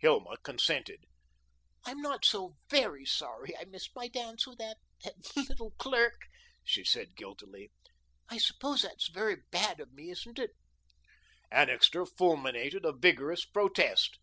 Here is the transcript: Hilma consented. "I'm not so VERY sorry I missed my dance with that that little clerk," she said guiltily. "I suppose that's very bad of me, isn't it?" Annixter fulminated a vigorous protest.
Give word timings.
Hilma 0.00 0.36
consented. 0.42 1.04
"I'm 1.86 2.02
not 2.02 2.22
so 2.22 2.56
VERY 2.68 3.06
sorry 3.06 3.56
I 3.56 3.64
missed 3.64 3.94
my 3.96 4.06
dance 4.06 4.46
with 4.46 4.58
that 4.58 4.76
that 5.02 5.14
little 5.34 5.70
clerk," 5.78 6.26
she 6.62 6.84
said 6.84 7.16
guiltily. 7.16 7.70
"I 8.28 8.36
suppose 8.36 8.82
that's 8.82 9.08
very 9.08 9.36
bad 9.50 9.80
of 9.80 9.90
me, 9.94 10.10
isn't 10.10 10.38
it?" 10.38 10.50
Annixter 11.50 12.04
fulminated 12.04 12.84
a 12.84 12.92
vigorous 12.92 13.46
protest. 13.46 14.18